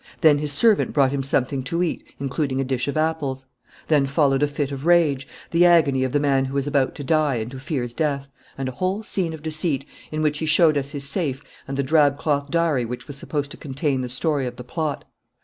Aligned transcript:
Then 0.21 0.39
his 0.39 0.51
servant 0.51 0.93
brought 0.93 1.11
him 1.11 1.21
something 1.21 1.61
to 1.65 1.83
eat, 1.83 2.03
including 2.19 2.59
a 2.59 2.63
dish 2.63 2.87
of 2.87 2.97
apples. 2.97 3.45
Then 3.87 4.07
followed 4.07 4.41
a 4.41 4.47
fit 4.47 4.71
of 4.71 4.87
rage, 4.87 5.27
the 5.51 5.63
agony 5.63 6.03
of 6.03 6.11
the 6.11 6.19
man 6.19 6.45
who 6.45 6.57
is 6.57 6.65
about 6.65 6.95
to 6.95 7.03
die 7.03 7.35
and 7.35 7.53
who 7.53 7.59
fears 7.59 7.93
death 7.93 8.27
and 8.57 8.67
a 8.67 8.71
whole 8.71 9.03
scene 9.03 9.31
of 9.31 9.43
deceit, 9.43 9.85
in 10.11 10.23
which 10.23 10.39
he 10.39 10.47
showed 10.47 10.75
us 10.75 10.89
his 10.89 11.07
safe 11.07 11.43
and 11.67 11.77
the 11.77 11.83
drab 11.83 12.17
cloth 12.17 12.49
diary 12.49 12.83
which 12.83 13.05
was 13.05 13.15
supposed 13.15 13.51
to 13.51 13.57
contain 13.57 14.01
the 14.01 14.09
story 14.09 14.47
of 14.47 14.55
the 14.55 14.63
plot. 14.63 15.05